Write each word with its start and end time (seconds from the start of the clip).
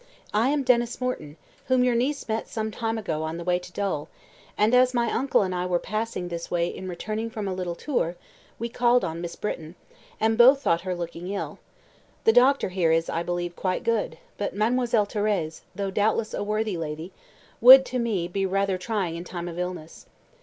I 0.33 0.49
am 0.49 0.63
Denys 0.63 0.99
Morton, 0.99 1.37
whom 1.67 1.83
your 1.83 1.93
niece 1.93 2.27
met 2.27 2.47
some 2.47 2.71
time 2.71 2.97
ago 2.97 3.21
on 3.21 3.37
the 3.37 3.43
way 3.43 3.59
to 3.59 3.71
Dol, 3.71 4.09
and, 4.57 4.73
as 4.73 4.95
my 4.95 5.11
uncle 5.11 5.43
and 5.43 5.53
I 5.53 5.67
were 5.67 5.77
passing 5.77 6.27
this 6.27 6.49
way 6.49 6.67
in 6.69 6.89
returning 6.89 7.29
from 7.29 7.47
a 7.47 7.53
little 7.53 7.75
tour, 7.75 8.15
we 8.57 8.67
called 8.67 9.05
on 9.05 9.21
Miss 9.21 9.35
Britton, 9.35 9.75
and 10.19 10.39
both 10.39 10.59
thought 10.63 10.81
her 10.81 10.95
looking 10.95 11.27
ill. 11.27 11.59
The 12.23 12.33
doctor 12.33 12.69
here 12.69 12.91
is, 12.91 13.11
I 13.11 13.21
believe, 13.21 13.55
quite 13.55 13.83
good, 13.83 14.17
but 14.39 14.55
Mademoiselle 14.55 15.05
Thérèse, 15.05 15.61
though 15.75 15.91
doubtless 15.91 16.33
a 16.33 16.41
worthy 16.41 16.77
lady, 16.77 17.11
would, 17.61 17.85
to 17.85 17.99
me, 17.99 18.27
be 18.27 18.43
rather 18.43 18.79
trying 18.79 19.15
in 19.15 19.23
time 19.23 19.47
of 19.47 19.59
illness. 19.59 20.07